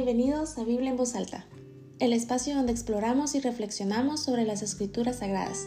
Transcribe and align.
Bienvenidos 0.00 0.56
a 0.58 0.64
Biblia 0.64 0.90
en 0.90 0.96
voz 0.96 1.16
alta, 1.16 1.44
el 1.98 2.12
espacio 2.12 2.54
donde 2.54 2.70
exploramos 2.70 3.34
y 3.34 3.40
reflexionamos 3.40 4.22
sobre 4.22 4.44
las 4.44 4.62
escrituras 4.62 5.16
sagradas. 5.16 5.66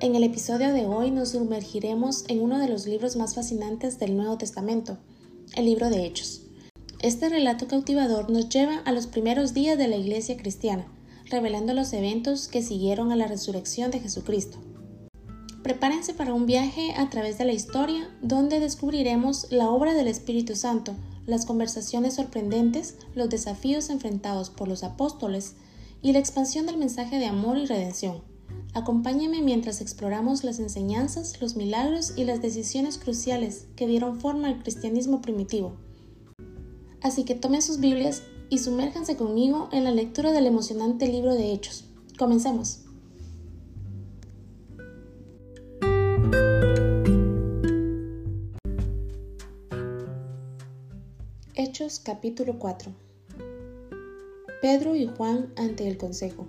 En 0.00 0.16
el 0.16 0.24
episodio 0.24 0.72
de 0.72 0.86
hoy 0.86 1.12
nos 1.12 1.28
sumergiremos 1.28 2.24
en 2.26 2.42
uno 2.42 2.58
de 2.58 2.68
los 2.68 2.88
libros 2.88 3.14
más 3.14 3.36
fascinantes 3.36 4.00
del 4.00 4.16
Nuevo 4.16 4.36
Testamento, 4.38 4.98
el 5.54 5.66
libro 5.66 5.88
de 5.88 6.04
Hechos. 6.04 6.42
Este 7.00 7.28
relato 7.28 7.68
cautivador 7.68 8.28
nos 8.28 8.48
lleva 8.48 8.78
a 8.78 8.90
los 8.90 9.06
primeros 9.06 9.54
días 9.54 9.78
de 9.78 9.86
la 9.86 9.98
iglesia 9.98 10.36
cristiana, 10.36 10.88
revelando 11.26 11.74
los 11.74 11.92
eventos 11.92 12.48
que 12.48 12.60
siguieron 12.60 13.12
a 13.12 13.16
la 13.16 13.28
resurrección 13.28 13.92
de 13.92 14.00
Jesucristo. 14.00 14.58
Prepárense 15.62 16.12
para 16.12 16.34
un 16.34 16.46
viaje 16.46 16.92
a 16.96 17.08
través 17.08 17.38
de 17.38 17.44
la 17.44 17.52
historia 17.52 18.10
donde 18.20 18.58
descubriremos 18.58 19.46
la 19.50 19.70
obra 19.70 19.94
del 19.94 20.08
Espíritu 20.08 20.56
Santo, 20.56 20.96
las 21.26 21.46
conversaciones 21.46 22.14
sorprendentes, 22.14 22.96
los 23.14 23.28
desafíos 23.28 23.90
enfrentados 23.90 24.50
por 24.50 24.68
los 24.68 24.84
apóstoles 24.84 25.54
y 26.02 26.12
la 26.12 26.18
expansión 26.18 26.66
del 26.66 26.76
mensaje 26.76 27.18
de 27.18 27.26
amor 27.26 27.58
y 27.58 27.66
redención. 27.66 28.22
Acompáñenme 28.74 29.40
mientras 29.40 29.80
exploramos 29.80 30.44
las 30.44 30.58
enseñanzas, 30.58 31.40
los 31.40 31.56
milagros 31.56 32.12
y 32.16 32.24
las 32.24 32.42
decisiones 32.42 32.98
cruciales 32.98 33.66
que 33.76 33.86
dieron 33.86 34.20
forma 34.20 34.48
al 34.48 34.62
cristianismo 34.62 35.20
primitivo. 35.20 35.76
Así 37.00 37.24
que 37.24 37.34
tomen 37.34 37.62
sus 37.62 37.80
Biblias 37.80 38.22
y 38.50 38.58
sumérjanse 38.58 39.16
conmigo 39.16 39.68
en 39.72 39.84
la 39.84 39.92
lectura 39.92 40.32
del 40.32 40.46
emocionante 40.46 41.06
libro 41.06 41.34
de 41.34 41.52
Hechos. 41.52 41.84
Comencemos. 42.18 42.83
Capítulo 52.02 52.58
4 52.58 52.94
Pedro 54.62 54.96
y 54.96 55.06
Juan 55.06 55.52
ante 55.54 55.86
el 55.86 55.98
consejo 55.98 56.48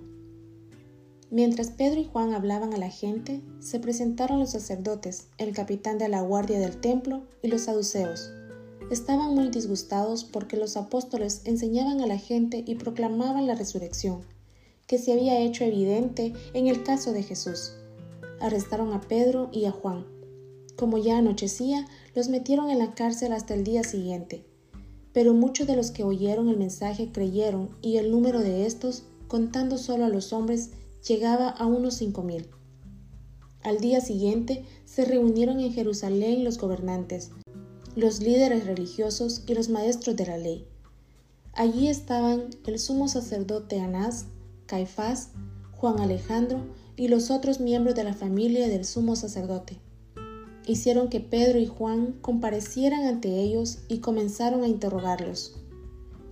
Mientras 1.30 1.68
Pedro 1.68 2.00
y 2.00 2.04
Juan 2.04 2.32
hablaban 2.32 2.72
a 2.72 2.78
la 2.78 2.88
gente, 2.88 3.42
se 3.60 3.78
presentaron 3.78 4.38
los 4.38 4.52
sacerdotes, 4.52 5.28
el 5.36 5.52
capitán 5.52 5.98
de 5.98 6.08
la 6.08 6.22
guardia 6.22 6.58
del 6.58 6.80
templo 6.80 7.24
y 7.42 7.48
los 7.48 7.62
saduceos. 7.64 8.30
Estaban 8.90 9.34
muy 9.34 9.50
disgustados 9.50 10.24
porque 10.24 10.56
los 10.56 10.78
apóstoles 10.78 11.42
enseñaban 11.44 12.00
a 12.00 12.06
la 12.06 12.16
gente 12.16 12.64
y 12.66 12.76
proclamaban 12.76 13.46
la 13.46 13.56
resurrección, 13.56 14.22
que 14.86 14.96
se 14.96 15.12
había 15.12 15.38
hecho 15.40 15.64
evidente 15.64 16.32
en 16.54 16.66
el 16.66 16.82
caso 16.82 17.12
de 17.12 17.22
Jesús. 17.22 17.72
Arrestaron 18.40 18.94
a 18.94 19.02
Pedro 19.02 19.50
y 19.52 19.66
a 19.66 19.70
Juan. 19.70 20.06
Como 20.76 20.96
ya 20.96 21.18
anochecía, 21.18 21.86
los 22.14 22.30
metieron 22.30 22.70
en 22.70 22.78
la 22.78 22.94
cárcel 22.94 23.34
hasta 23.34 23.52
el 23.52 23.64
día 23.64 23.84
siguiente 23.84 24.46
pero 25.16 25.32
muchos 25.32 25.66
de 25.66 25.76
los 25.76 25.92
que 25.92 26.04
oyeron 26.04 26.50
el 26.50 26.58
mensaje 26.58 27.10
creyeron 27.10 27.70
y 27.80 27.96
el 27.96 28.10
número 28.10 28.40
de 28.40 28.66
estos, 28.66 29.04
contando 29.28 29.78
solo 29.78 30.04
a 30.04 30.10
los 30.10 30.34
hombres, 30.34 30.72
llegaba 31.08 31.48
a 31.48 31.64
unos 31.64 31.94
cinco 31.94 32.22
mil. 32.22 32.50
Al 33.62 33.80
día 33.80 34.02
siguiente 34.02 34.66
se 34.84 35.06
reunieron 35.06 35.58
en 35.60 35.72
Jerusalén 35.72 36.44
los 36.44 36.58
gobernantes, 36.58 37.30
los 37.94 38.20
líderes 38.20 38.66
religiosos 38.66 39.42
y 39.46 39.54
los 39.54 39.70
maestros 39.70 40.16
de 40.16 40.26
la 40.26 40.36
ley. 40.36 40.66
Allí 41.54 41.88
estaban 41.88 42.50
el 42.66 42.78
sumo 42.78 43.08
sacerdote 43.08 43.80
Anás, 43.80 44.26
Caifás, 44.66 45.30
Juan 45.78 45.98
Alejandro 45.98 46.60
y 46.94 47.08
los 47.08 47.30
otros 47.30 47.58
miembros 47.58 47.94
de 47.94 48.04
la 48.04 48.12
familia 48.12 48.68
del 48.68 48.84
sumo 48.84 49.16
sacerdote 49.16 49.80
hicieron 50.66 51.08
que 51.08 51.20
Pedro 51.20 51.58
y 51.58 51.66
Juan 51.66 52.18
comparecieran 52.20 53.04
ante 53.04 53.40
ellos 53.40 53.78
y 53.88 53.98
comenzaron 53.98 54.62
a 54.62 54.68
interrogarlos. 54.68 55.56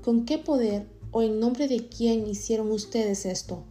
¿Con 0.02 0.24
qué 0.24 0.38
poder 0.38 0.86
o 1.12 1.22
en 1.22 1.40
nombre 1.40 1.68
de 1.68 1.88
quién 1.88 2.26
hicieron 2.26 2.70
ustedes 2.72 3.24
esto? 3.24 3.64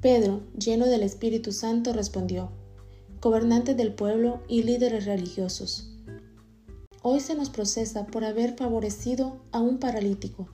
Pedro, 0.00 0.40
lleno 0.56 0.86
del 0.86 1.02
Espíritu 1.02 1.52
Santo, 1.52 1.92
respondió, 1.92 2.50
gobernantes 3.20 3.76
del 3.76 3.92
pueblo 3.92 4.40
y 4.48 4.62
líderes 4.62 5.04
religiosos. 5.04 5.90
Hoy 7.02 7.20
se 7.20 7.34
nos 7.34 7.50
procesa 7.50 8.06
por 8.06 8.24
haber 8.24 8.56
favorecido 8.56 9.40
a 9.52 9.60
un 9.60 9.78
paralítico 9.78 10.48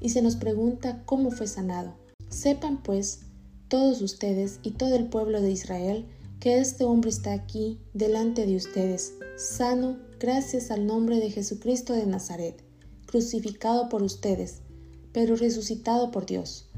y 0.00 0.08
se 0.08 0.20
nos 0.20 0.36
pregunta 0.36 1.02
cómo 1.06 1.30
fue 1.30 1.46
sanado. 1.46 1.94
Sepan 2.28 2.82
pues, 2.82 3.20
todos 3.68 4.02
ustedes 4.02 4.58
y 4.62 4.72
todo 4.72 4.96
el 4.96 5.06
pueblo 5.06 5.40
de 5.40 5.52
Israel, 5.52 6.06
que 6.42 6.58
este 6.58 6.82
hombre 6.82 7.08
está 7.08 7.34
aquí 7.34 7.78
delante 7.94 8.46
de 8.46 8.56
ustedes, 8.56 9.14
sano 9.36 9.98
gracias 10.18 10.72
al 10.72 10.88
nombre 10.88 11.20
de 11.20 11.30
Jesucristo 11.30 11.92
de 11.92 12.04
Nazaret, 12.04 12.64
crucificado 13.06 13.88
por 13.88 14.02
ustedes, 14.02 14.62
pero 15.12 15.36
resucitado 15.36 16.10
por 16.10 16.26
Dios. 16.26 16.68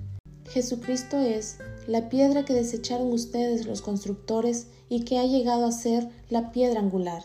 Jesucristo 0.51 1.17
es 1.17 1.57
la 1.87 2.11
piedra 2.11 2.45
que 2.45 2.53
desecharon 2.53 3.11
ustedes 3.11 3.65
los 3.65 3.81
constructores 3.81 4.67
y 4.91 5.07
que 5.07 5.19
ha 5.19 5.25
llegado 5.25 5.65
a 5.65 5.73
ser 5.73 6.11
la 6.29 6.53
piedra 6.53 6.81
angular. 6.81 7.25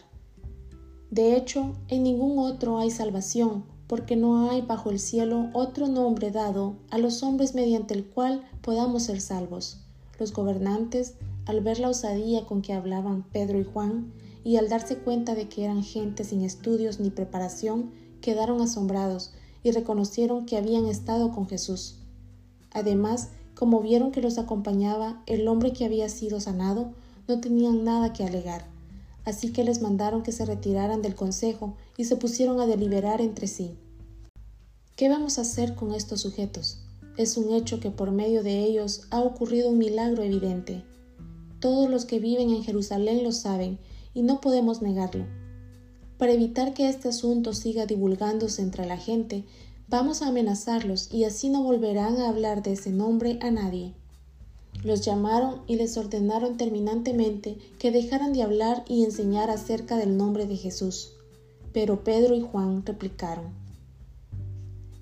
De 1.12 1.36
hecho, 1.36 1.76
en 1.90 2.04
ningún 2.04 2.40
otro 2.40 2.80
hay 2.80 2.90
salvación, 2.90 3.66
porque 3.86 4.16
no 4.16 4.50
hay 4.50 4.62
bajo 4.62 4.92
el 4.92 5.02
cielo 5.02 5.50
otro 5.52 5.90
nombre 5.90 6.32
dado 6.32 6.78
a 6.90 7.00
los 7.00 7.22
hombres 7.22 7.54
mediante 7.54 7.96
el 7.96 8.06
cual 8.06 8.50
podamos 8.62 9.04
ser 9.04 9.20
salvos. 9.20 9.82
Los 10.18 10.32
gobernantes 10.32 11.16
al 11.50 11.62
ver 11.62 11.80
la 11.80 11.90
osadía 11.90 12.46
con 12.46 12.62
que 12.62 12.74
hablaban 12.74 13.24
Pedro 13.24 13.60
y 13.60 13.64
Juan, 13.64 14.14
y 14.44 14.58
al 14.58 14.70
darse 14.70 15.00
cuenta 15.00 15.34
de 15.34 15.50
que 15.50 15.64
eran 15.64 15.82
gente 15.82 16.24
sin 16.24 16.44
estudios 16.44 17.00
ni 17.00 17.10
preparación, 17.10 17.90
quedaron 18.22 18.62
asombrados 18.62 19.34
y 19.64 19.72
reconocieron 19.72 20.46
que 20.46 20.58
habían 20.58 20.86
estado 20.86 21.32
con 21.32 21.48
Jesús. 21.48 21.96
Además, 22.70 23.30
como 23.56 23.82
vieron 23.82 24.12
que 24.12 24.22
los 24.22 24.38
acompañaba 24.38 25.24
el 25.26 25.48
hombre 25.48 25.74
que 25.74 25.86
había 25.86 26.08
sido 26.10 26.40
sanado, 26.40 26.94
no 27.28 27.42
tenían 27.42 27.84
nada 27.84 28.14
que 28.14 28.24
alegar. 28.24 28.68
Así 29.26 29.52
que 29.52 29.64
les 29.64 29.82
mandaron 29.82 30.22
que 30.22 30.32
se 30.32 30.46
retiraran 30.46 31.02
del 31.02 31.16
consejo 31.16 31.76
y 31.98 32.06
se 32.06 32.16
pusieron 32.16 32.62
a 32.62 32.68
deliberar 32.68 33.22
entre 33.22 33.48
sí. 33.48 33.76
¿Qué 34.96 35.10
vamos 35.10 35.40
a 35.40 35.42
hacer 35.42 35.74
con 35.74 35.96
estos 35.96 36.22
sujetos? 36.22 36.84
Es 37.18 37.38
un 37.38 37.52
hecho 37.56 37.80
que 37.80 37.90
por 37.90 38.12
medio 38.12 38.44
de 38.44 38.60
ellos 38.60 39.08
ha 39.10 39.22
ocurrido 39.22 39.72
un 39.72 39.80
milagro 39.80 40.22
evidente. 40.22 40.84
Todos 41.60 41.90
los 41.90 42.06
que 42.06 42.20
viven 42.20 42.50
en 42.52 42.64
Jerusalén 42.64 43.24
lo 43.24 43.32
saben 43.32 43.80
y 44.14 44.22
no 44.22 44.40
podemos 44.40 44.82
negarlo. 44.82 45.26
Para 46.18 46.34
evitar 46.34 46.74
que 46.74 46.90
este 46.90 47.10
asunto 47.10 47.54
siga 47.54 47.86
divulgándose 47.86 48.62
entre 48.62 48.86
la 48.86 48.98
gente, 48.98 49.46
vamos 49.88 50.22
a 50.22 50.28
amenazarlos 50.28 51.14
y 51.14 51.24
así 51.24 51.50
no 51.50 51.64
volverán 51.64 52.18
a 52.18 52.30
hablar 52.30 52.64
de 52.64 52.74
ese 52.74 52.92
nombre 52.92 53.40
a 53.42 53.52
nadie. 53.52 53.94
Los 54.84 55.02
llamaron 55.02 55.62
y 55.68 55.76
les 55.76 55.98
ordenaron 55.98 56.56
terminantemente 56.56 57.58
que 57.80 57.92
dejaran 57.92 58.32
de 58.32 58.44
hablar 58.44 58.86
y 58.88 59.04
enseñar 59.04 59.50
acerca 59.50 59.98
del 59.98 60.16
nombre 60.16 60.46
de 60.46 60.56
Jesús. 60.56 61.14
Pero 61.74 62.04
Pedro 62.04 62.36
y 62.36 62.42
Juan 62.42 62.86
replicaron, 62.86 63.54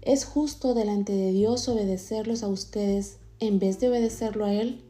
¿Es 0.01 0.25
justo 0.25 0.73
delante 0.73 1.13
de 1.13 1.31
Dios 1.31 1.67
obedecerlos 1.67 2.41
a 2.41 2.47
ustedes 2.47 3.17
en 3.39 3.59
vez 3.59 3.79
de 3.79 3.89
obedecerlo 3.89 4.45
a 4.45 4.53
Él? 4.53 4.81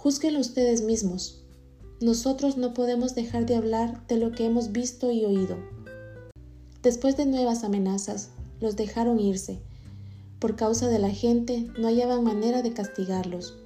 Júzguenlo 0.00 0.38
ustedes 0.38 0.82
mismos. 0.82 1.42
Nosotros 2.00 2.56
no 2.56 2.72
podemos 2.72 3.16
dejar 3.16 3.46
de 3.46 3.56
hablar 3.56 4.06
de 4.06 4.16
lo 4.16 4.30
que 4.30 4.46
hemos 4.46 4.70
visto 4.70 5.10
y 5.10 5.24
oído. 5.24 5.56
Después 6.84 7.16
de 7.16 7.26
nuevas 7.26 7.64
amenazas, 7.64 8.30
los 8.60 8.76
dejaron 8.76 9.18
irse. 9.18 9.58
Por 10.38 10.54
causa 10.54 10.86
de 10.86 11.00
la 11.00 11.10
gente, 11.10 11.66
no 11.76 11.88
hallaban 11.88 12.22
manera 12.22 12.62
de 12.62 12.72
castigarlos. 12.72 13.56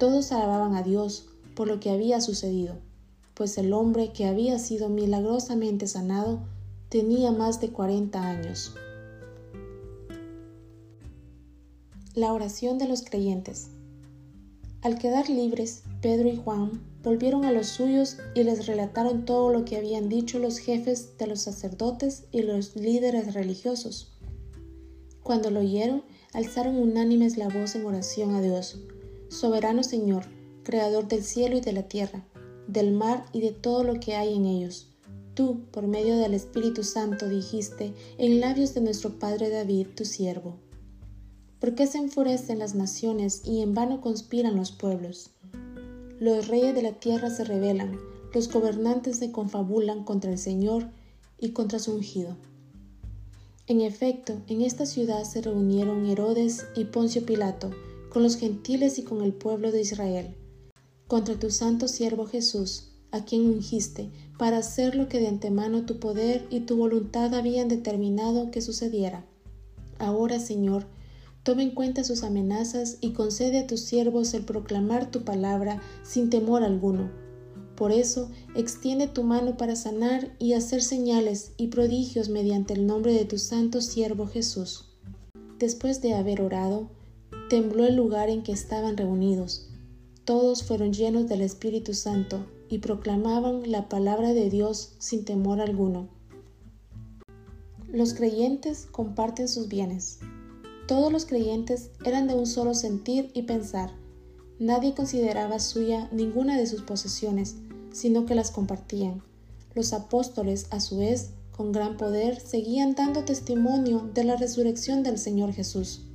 Todos 0.00 0.32
alababan 0.32 0.74
a 0.74 0.82
Dios 0.82 1.28
por 1.54 1.68
lo 1.68 1.78
que 1.78 1.90
había 1.90 2.20
sucedido, 2.20 2.74
pues 3.34 3.56
el 3.56 3.72
hombre 3.72 4.12
que 4.12 4.26
había 4.26 4.58
sido 4.58 4.88
milagrosamente 4.88 5.86
sanado 5.86 6.40
tenía 6.88 7.30
más 7.30 7.60
de 7.60 7.70
40 7.70 8.28
años. 8.28 8.74
La 12.14 12.32
oración 12.32 12.76
de 12.78 12.88
los 12.88 13.04
creyentes. 13.04 13.68
Al 14.86 14.98
quedar 14.98 15.28
libres, 15.28 15.82
Pedro 16.00 16.28
y 16.28 16.36
Juan 16.36 16.80
volvieron 17.02 17.44
a 17.44 17.50
los 17.50 17.66
suyos 17.66 18.18
y 18.36 18.44
les 18.44 18.66
relataron 18.66 19.24
todo 19.24 19.50
lo 19.50 19.64
que 19.64 19.76
habían 19.76 20.08
dicho 20.08 20.38
los 20.38 20.58
jefes 20.58 21.18
de 21.18 21.26
los 21.26 21.40
sacerdotes 21.40 22.26
y 22.30 22.42
los 22.42 22.76
líderes 22.76 23.34
religiosos. 23.34 24.16
Cuando 25.24 25.50
lo 25.50 25.58
oyeron, 25.58 26.04
alzaron 26.32 26.76
unánimes 26.76 27.36
la 27.36 27.48
voz 27.48 27.74
en 27.74 27.84
oración 27.84 28.36
a 28.36 28.40
Dios. 28.40 28.78
Soberano 29.28 29.82
Señor, 29.82 30.22
Creador 30.62 31.08
del 31.08 31.24
cielo 31.24 31.56
y 31.56 31.60
de 31.60 31.72
la 31.72 31.88
tierra, 31.88 32.24
del 32.68 32.92
mar 32.92 33.24
y 33.32 33.40
de 33.40 33.50
todo 33.50 33.82
lo 33.82 33.98
que 33.98 34.14
hay 34.14 34.36
en 34.36 34.46
ellos. 34.46 34.94
Tú, 35.34 35.62
por 35.72 35.88
medio 35.88 36.16
del 36.16 36.32
Espíritu 36.32 36.84
Santo, 36.84 37.28
dijiste 37.28 37.92
en 38.18 38.38
labios 38.38 38.72
de 38.72 38.82
nuestro 38.82 39.18
Padre 39.18 39.50
David, 39.50 39.88
tu 39.96 40.04
siervo. 40.04 40.60
¿Por 41.66 41.74
qué 41.74 41.88
se 41.88 41.98
enfurecen 41.98 42.60
las 42.60 42.76
naciones 42.76 43.42
y 43.44 43.60
en 43.60 43.74
vano 43.74 44.00
conspiran 44.00 44.54
los 44.54 44.70
pueblos? 44.70 45.30
Los 46.20 46.46
reyes 46.46 46.76
de 46.76 46.82
la 46.82 46.92
tierra 46.92 47.28
se 47.28 47.42
rebelan, 47.42 47.98
los 48.32 48.48
gobernantes 48.52 49.16
se 49.16 49.32
confabulan 49.32 50.04
contra 50.04 50.30
el 50.30 50.38
Señor 50.38 50.88
y 51.40 51.48
contra 51.48 51.80
su 51.80 51.92
ungido. 51.92 52.36
En 53.66 53.80
efecto, 53.80 54.40
en 54.46 54.62
esta 54.62 54.86
ciudad 54.86 55.24
se 55.24 55.42
reunieron 55.42 56.06
Herodes 56.06 56.64
y 56.76 56.84
Poncio 56.84 57.26
Pilato, 57.26 57.72
con 58.10 58.22
los 58.22 58.36
gentiles 58.36 59.00
y 59.00 59.02
con 59.02 59.24
el 59.24 59.32
pueblo 59.32 59.72
de 59.72 59.80
Israel, 59.80 60.36
contra 61.08 61.34
tu 61.34 61.50
santo 61.50 61.88
siervo 61.88 62.26
Jesús, 62.26 62.92
a 63.10 63.24
quien 63.24 63.44
ungiste, 63.44 64.12
para 64.38 64.58
hacer 64.58 64.94
lo 64.94 65.08
que 65.08 65.18
de 65.18 65.26
antemano 65.26 65.84
tu 65.84 65.98
poder 65.98 66.46
y 66.48 66.60
tu 66.60 66.76
voluntad 66.76 67.34
habían 67.34 67.66
determinado 67.66 68.52
que 68.52 68.60
sucediera. 68.60 69.26
Ahora, 69.98 70.38
Señor, 70.38 70.86
toma 71.46 71.62
en 71.62 71.70
cuenta 71.70 72.04
sus 72.04 72.22
amenazas 72.22 72.98
y 73.00 73.14
concede 73.14 73.60
a 73.60 73.66
tus 73.66 73.80
siervos 73.80 74.34
el 74.34 74.44
proclamar 74.44 75.10
tu 75.10 75.24
palabra 75.24 75.80
sin 76.02 76.28
temor 76.28 76.62
alguno 76.62 77.24
por 77.76 77.92
eso, 77.92 78.30
extiende 78.54 79.06
tu 79.06 79.22
mano 79.22 79.58
para 79.58 79.76
sanar 79.76 80.34
y 80.38 80.54
hacer 80.54 80.82
señales 80.82 81.52
y 81.58 81.68
prodigios 81.68 82.30
mediante 82.30 82.72
el 82.72 82.86
nombre 82.86 83.12
de 83.12 83.26
tu 83.26 83.36
santo 83.36 83.82
siervo 83.82 84.26
Jesús. 84.26 84.88
Después 85.58 86.00
de 86.00 86.14
haber 86.14 86.40
orado, 86.40 86.88
tembló 87.50 87.84
el 87.84 87.94
lugar 87.94 88.30
en 88.30 88.42
que 88.42 88.52
estaban 88.52 88.96
reunidos. 88.96 89.68
Todos 90.24 90.62
fueron 90.62 90.94
llenos 90.94 91.28
del 91.28 91.42
Espíritu 91.42 91.92
Santo 91.92 92.46
y 92.70 92.78
proclamaban 92.78 93.70
la 93.70 93.90
palabra 93.90 94.32
de 94.32 94.48
Dios 94.48 94.94
sin 94.98 95.26
temor 95.26 95.60
alguno. 95.60 96.08
Los 97.92 98.14
creyentes 98.14 98.88
comparten 98.90 99.48
sus 99.48 99.68
bienes. 99.68 100.18
Todos 100.86 101.12
los 101.12 101.26
creyentes 101.26 101.90
eran 102.04 102.28
de 102.28 102.34
un 102.34 102.46
solo 102.46 102.74
sentir 102.74 103.30
y 103.34 103.42
pensar. 103.42 103.90
Nadie 104.60 104.94
consideraba 104.94 105.58
suya 105.58 106.08
ninguna 106.12 106.56
de 106.56 106.66
sus 106.66 106.82
posesiones, 106.82 107.56
sino 107.92 108.24
que 108.24 108.36
las 108.36 108.52
compartían. 108.52 109.22
Los 109.74 109.92
apóstoles, 109.92 110.66
a 110.70 110.80
su 110.80 110.98
vez, 110.98 111.30
con 111.50 111.72
gran 111.72 111.96
poder, 111.96 112.38
seguían 112.40 112.94
dando 112.94 113.24
testimonio 113.24 114.08
de 114.14 114.24
la 114.24 114.36
resurrección 114.36 115.02
del 115.02 115.18
Señor 115.18 115.52
Jesús. 115.52 116.06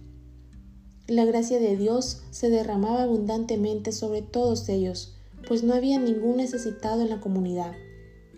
La 1.07 1.25
gracia 1.25 1.59
de 1.59 1.75
Dios 1.75 2.21
se 2.31 2.49
derramaba 2.49 3.03
abundantemente 3.03 3.91
sobre 3.91 4.21
todos 4.21 4.69
ellos, 4.69 5.15
pues 5.47 5.63
no 5.63 5.73
había 5.73 5.99
ningún 5.99 6.37
necesitado 6.37 7.01
en 7.01 7.09
la 7.09 7.19
comunidad. 7.19 7.73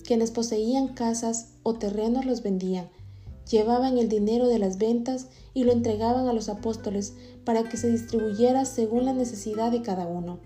Quienes 0.03 0.31
poseían 0.31 0.95
casas 0.95 1.51
o 1.61 1.75
terrenos 1.75 2.25
los 2.25 2.41
vendían, 2.41 2.89
llevaban 3.49 3.97
el 3.97 4.09
dinero 4.09 4.47
de 4.47 4.59
las 4.59 4.77
ventas 4.77 5.27
y 5.53 5.63
lo 5.63 5.71
entregaban 5.71 6.27
a 6.27 6.33
los 6.33 6.49
apóstoles 6.49 7.13
para 7.43 7.63
que 7.63 7.77
se 7.77 7.89
distribuyera 7.89 8.65
según 8.65 9.05
la 9.05 9.13
necesidad 9.13 9.71
de 9.71 9.81
cada 9.81 10.07
uno. 10.07 10.39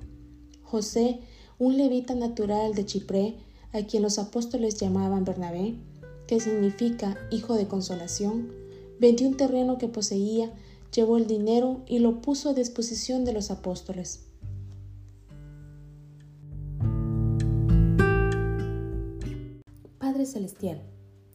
José 0.64 1.20
un 1.60 1.78
levita 1.78 2.14
natural 2.14 2.76
de 2.76 2.86
Chipre, 2.86 3.36
a 3.74 3.82
quien 3.82 4.04
los 4.04 4.20
apóstoles 4.20 4.80
llamaban 4.80 5.26
Bernabé, 5.26 5.76
que 6.28 6.40
significa 6.40 7.18
hijo 7.32 7.56
de 7.56 7.68
consolación, 7.68 8.52
vendió 9.00 9.28
un 9.28 9.38
terreno 9.38 9.78
que 9.78 9.88
poseía, 9.88 10.52
llevó 10.94 11.18
el 11.18 11.26
dinero 11.26 11.82
y 11.88 12.00
lo 12.00 12.22
puso 12.22 12.50
a 12.50 12.54
disposición 12.54 13.26
de 13.26 13.34
los 13.34 13.50
apóstoles. 13.50 14.26
Padre 19.98 20.26
Celestial, 20.26 20.82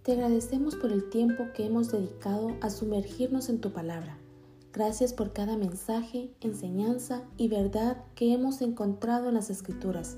te 0.02 0.12
agradecemos 0.12 0.76
por 0.76 0.92
el 0.92 1.08
tiempo 1.10 1.44
que 1.54 1.66
hemos 1.66 1.90
dedicado 1.92 2.56
a 2.60 2.70
sumergirnos 2.70 3.48
en 3.48 3.60
tu 3.60 3.72
palabra 3.72 4.18
Gracias 4.72 5.12
por 5.12 5.34
cada 5.34 5.58
mensaje, 5.58 6.30
enseñanza 6.40 7.24
y 7.36 7.48
verdad 7.48 7.98
que 8.14 8.32
hemos 8.32 8.62
encontrado 8.62 9.28
en 9.28 9.34
las 9.34 9.50
Escrituras. 9.50 10.16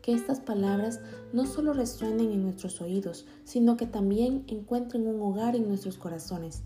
Que 0.00 0.12
estas 0.12 0.38
palabras 0.38 1.00
no 1.32 1.44
solo 1.44 1.72
resuenen 1.72 2.30
en 2.30 2.44
nuestros 2.44 2.80
oídos, 2.80 3.26
sino 3.42 3.76
que 3.76 3.86
también 3.86 4.44
encuentren 4.46 5.08
un 5.08 5.20
hogar 5.20 5.56
en 5.56 5.66
nuestros 5.66 5.96
corazones. 5.98 6.62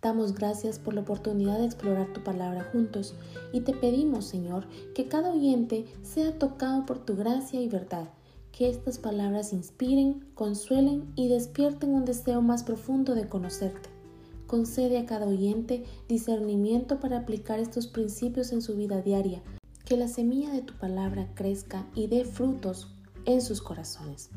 Damos 0.00 0.34
gracias 0.34 0.78
por 0.78 0.94
la 0.94 1.02
oportunidad 1.02 1.58
de 1.58 1.66
explorar 1.66 2.10
tu 2.14 2.24
palabra 2.24 2.66
juntos 2.72 3.14
y 3.52 3.60
te 3.60 3.74
pedimos, 3.74 4.24
Señor, 4.24 4.66
que 4.94 5.08
cada 5.08 5.32
oyente 5.32 5.84
sea 6.00 6.38
tocado 6.38 6.86
por 6.86 7.04
tu 7.04 7.16
gracia 7.16 7.60
y 7.60 7.68
verdad, 7.68 8.08
que 8.56 8.70
estas 8.70 8.96
palabras 8.96 9.52
inspiren, 9.52 10.24
consuelen 10.32 11.12
y 11.14 11.28
despierten 11.28 11.90
un 11.90 12.06
deseo 12.06 12.40
más 12.40 12.62
profundo 12.62 13.14
de 13.14 13.28
conocerte. 13.28 13.90
Concede 14.46 14.96
a 14.98 15.04
cada 15.04 15.26
oyente 15.26 15.84
discernimiento 16.08 16.98
para 16.98 17.18
aplicar 17.18 17.60
estos 17.60 17.86
principios 17.86 18.52
en 18.52 18.62
su 18.62 18.74
vida 18.74 19.02
diaria. 19.02 19.42
Que 19.84 19.98
la 19.98 20.08
semilla 20.08 20.50
de 20.52 20.62
tu 20.62 20.72
palabra 20.72 21.28
crezca 21.34 21.86
y 21.94 22.06
dé 22.06 22.24
frutos 22.24 22.94
en 23.26 23.42
sus 23.42 23.60
corazones. 23.60 24.30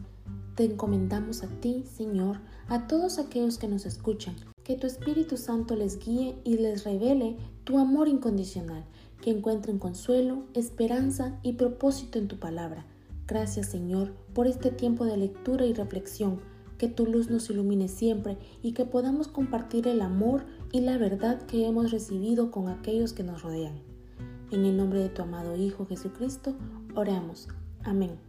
Te 0.56 0.66
encomendamos 0.66 1.42
a 1.44 1.48
ti, 1.48 1.86
Señor, 1.90 2.42
a 2.68 2.88
todos 2.88 3.20
aquellos 3.20 3.58
que 3.58 3.70
nos 3.70 3.86
escuchan. 3.86 4.36
Que 4.66 4.76
tu 4.76 4.86
Espíritu 4.86 5.38
Santo 5.38 5.78
les 5.78 5.98
guíe 5.98 6.36
y 6.44 6.58
les 6.58 6.84
revele 6.84 7.38
tu 7.64 7.80
amor 7.80 8.10
incondicional. 8.10 8.84
Que 9.22 9.32
encuentren 9.32 9.80
consuelo, 9.80 10.44
esperanza 10.54 11.40
y 11.42 11.54
propósito 11.54 12.20
en 12.20 12.28
tu 12.28 12.38
palabra. 12.38 12.86
Gracias, 13.30 13.68
Señor, 13.68 14.16
por 14.34 14.48
este 14.48 14.72
tiempo 14.72 15.06
de 15.06 15.16
lectura 15.16 15.64
y 15.68 15.74
reflexión 15.74 16.40
que 16.80 16.88
tu 16.88 17.06
luz 17.06 17.30
nos 17.30 17.48
ilumine 17.52 17.88
siempre 17.88 18.40
y 18.64 18.72
que 18.74 18.86
podamos 18.86 19.28
compartir 19.28 19.88
el 19.88 20.02
amor 20.02 20.46
y 20.72 20.82
la 20.82 20.98
verdad 20.98 21.40
que 21.44 21.68
hemos 21.68 21.92
recibido 21.92 22.50
con 22.50 22.70
aquellos 22.70 23.14
que 23.14 23.24
nos 23.24 23.44
rodean. 23.44 23.84
En 24.50 24.66
el 24.66 24.76
nombre 24.76 25.00
de 25.00 25.10
tu 25.10 25.22
amado 25.22 25.56
Hijo 25.56 25.86
Jesucristo, 25.86 26.56
oramos. 26.96 27.50
Amén. 27.84 28.29